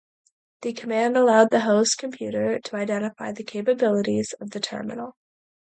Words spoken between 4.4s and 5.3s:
of the terminal.